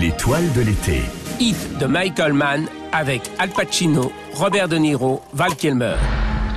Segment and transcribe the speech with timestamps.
[0.00, 1.02] L'étoile de l'été.
[1.38, 5.94] Hit de Michael Mann avec Al Pacino, Robert De Niro, Val Kilmer.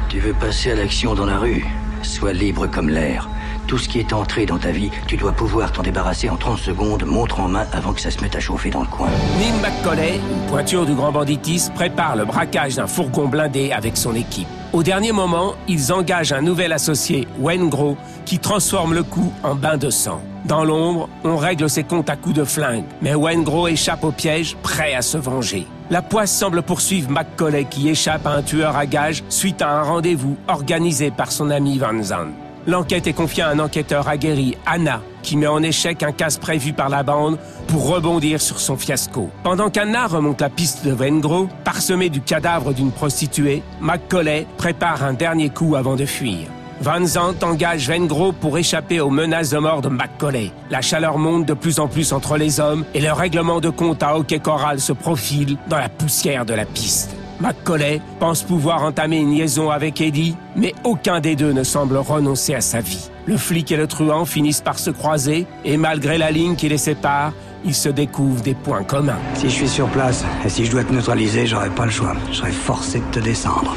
[0.09, 1.63] Tu veux passer à l'action dans la rue?
[2.01, 3.29] Sois libre comme l'air.
[3.67, 6.57] Tout ce qui est entré dans ta vie, tu dois pouvoir t'en débarrasser en 30
[6.57, 9.09] secondes, montre en main, avant que ça se mette à chauffer dans le coin.
[9.38, 14.15] Neil McCauley, une pointure du grand banditisme, prépare le braquage d'un fourgon blindé avec son
[14.15, 14.47] équipe.
[14.73, 19.54] Au dernier moment, ils engagent un nouvel associé, Wayne Gros, qui transforme le coup en
[19.54, 20.23] bain de sang.
[20.48, 24.12] Dans l'ombre, on règle ses comptes à coups de flingue, mais Wayne Gros échappe au
[24.12, 25.67] piège, prêt à se venger.
[25.90, 29.81] La poisse semble poursuivre McCauley qui échappe à un tueur à gages suite à un
[29.81, 32.31] rendez-vous organisé par son ami Van Zandt.
[32.66, 36.71] L'enquête est confiée à un enquêteur aguerri, Anna, qui met en échec un casse prévu
[36.71, 37.38] par la bande
[37.68, 39.29] pour rebondir sur son fiasco.
[39.43, 45.13] Pendant qu'Anna remonte la piste de Vengro, parsemée du cadavre d'une prostituée, McCauley prépare un
[45.13, 46.48] dernier coup avant de fuir.
[46.81, 50.52] Van Zandt engage Vengro pour échapper aux menaces de mort de McCauley.
[50.70, 54.04] La chaleur monte de plus en plus entre les hommes et le règlement de compte
[54.04, 57.16] à hockey choral se profile dans la poussière de la piste.
[57.40, 62.55] McCauley pense pouvoir entamer une liaison avec Eddie, mais aucun des deux ne semble renoncer
[62.55, 63.10] à sa vie.
[63.26, 66.78] Le flic et le truand finissent par se croiser, et malgré la ligne qui les
[66.78, 67.34] sépare,
[67.66, 69.19] ils se découvrent des points communs.
[69.35, 72.13] Si je suis sur place, et si je dois te neutraliser, j'aurai pas le choix.
[72.31, 73.75] Je serai forcé de te descendre.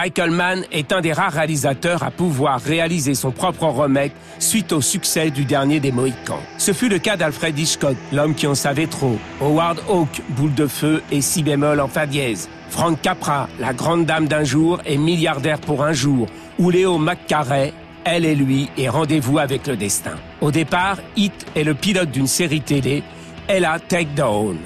[0.00, 4.80] Michael Mann est un des rares réalisateurs à pouvoir réaliser son propre remake suite au
[4.80, 6.38] succès du dernier des Mohicans.
[6.56, 10.68] Ce fut le cas d'Alfred Hitchcock, l'homme qui en savait trop, Howard Hawke, boule de
[10.68, 14.96] feu et si bémol en fa dièse, Frank Capra, la grande dame d'un jour et
[14.96, 16.28] milliardaire pour un jour,
[16.60, 17.72] ou Léo McCarey,
[18.04, 20.14] elle et lui, et rendez-vous avec le destin.
[20.40, 23.02] Au départ, Hit est le pilote d'une série télé,
[23.48, 24.58] Ella Take Down,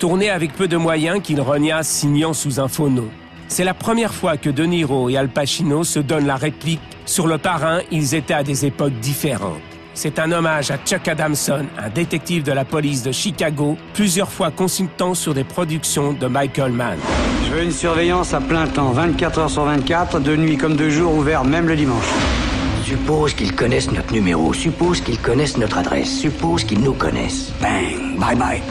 [0.00, 3.08] tournée avec peu de moyens qu'il renia signant sous un faux nom.
[3.50, 7.26] C'est la première fois que De Niro et Al Pacino se donnent la réplique sur
[7.26, 9.60] le parrain, ils étaient à des époques différentes.
[9.92, 14.52] C'est un hommage à Chuck Adamson, un détective de la police de Chicago, plusieurs fois
[14.52, 16.96] consultant sur des productions de Michael Mann.
[17.44, 20.88] Je veux une surveillance à plein temps, 24 heures sur 24, de nuit comme de
[20.88, 22.06] jour, ouvert même le dimanche.
[22.84, 27.50] Suppose qu'ils connaissent notre numéro, suppose qu'ils connaissent notre adresse, suppose qu'ils nous connaissent.
[27.60, 28.62] Bang, bye bye.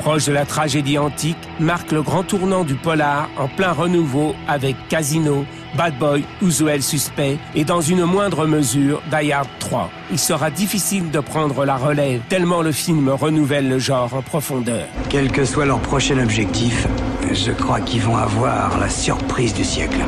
[0.00, 4.74] Proche de la tragédie antique, marque le grand tournant du polar en plein renouveau avec
[4.88, 5.44] Casino,
[5.76, 9.90] Bad Boy, Usuel Suspect et dans une moindre mesure Die Hard 3.
[10.10, 14.86] Il sera difficile de prendre la relève tellement le film renouvelle le genre en profondeur.
[15.10, 16.86] Quel que soit leur prochain objectif,
[17.30, 20.00] je crois qu'ils vont avoir la surprise du siècle.